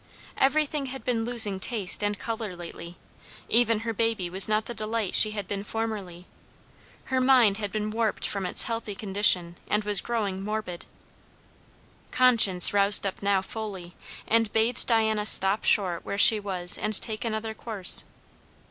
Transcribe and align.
Everything 0.37 0.87
had 0.87 1.03
been 1.03 1.25
losing 1.25 1.59
taste 1.59 2.03
and 2.03 2.17
colour 2.17 2.55
lately; 2.55 2.97
even 3.49 3.81
her 3.81 3.93
baby 3.93 4.31
was 4.31 4.49
not 4.49 4.65
the 4.65 4.73
delight 4.73 5.13
she 5.13 5.29
had 5.29 5.47
been 5.47 5.63
formerly. 5.63 6.25
Her 7.13 7.21
mind 7.21 7.59
had 7.59 7.71
been 7.71 7.91
warped 7.91 8.25
from 8.27 8.47
its 8.47 8.63
healthy 8.63 8.95
condition, 8.95 9.57
and 9.67 9.83
was 9.83 10.01
growing 10.01 10.41
morbid. 10.41 10.87
Conscience 12.09 12.73
roused 12.73 13.05
up 13.05 13.21
now 13.21 13.43
fully, 13.43 13.93
and 14.27 14.51
bade 14.51 14.83
Diana 14.87 15.27
stop 15.27 15.65
short 15.65 16.03
where 16.03 16.17
she 16.17 16.39
was 16.39 16.79
and 16.79 16.99
take 16.99 17.23
another 17.23 17.53
course. 17.53 18.05